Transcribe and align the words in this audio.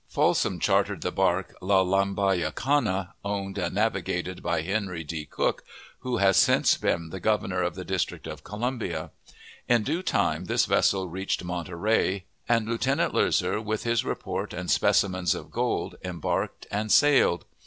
Folsom 0.07 0.59
chartered 0.59 1.01
the 1.01 1.11
bark 1.11 1.55
La 1.61 1.83
Lambayecana, 1.83 3.13
owned 3.23 3.59
and 3.59 3.75
navigated 3.75 4.41
by 4.41 4.63
Henry 4.63 5.03
D. 5.03 5.25
Cooke, 5.27 5.63
who 5.99 6.17
has 6.17 6.37
since 6.37 6.75
been 6.75 7.11
the 7.11 7.19
Governor 7.19 7.61
of 7.61 7.75
the 7.75 7.85
District 7.85 8.25
of 8.25 8.43
Columbia. 8.43 9.11
In 9.69 9.83
due 9.83 10.01
time 10.01 10.45
this 10.45 10.65
vessel 10.65 11.07
reached 11.07 11.43
Monterey, 11.43 12.25
and 12.49 12.67
Lieutenant 12.67 13.13
Loeser, 13.13 13.61
with 13.61 13.83
his 13.83 14.03
report 14.03 14.53
and 14.55 14.71
specimens 14.71 15.35
of 15.35 15.51
gold, 15.51 15.97
embarked 16.03 16.65
and 16.71 16.91
sailed. 16.91 17.45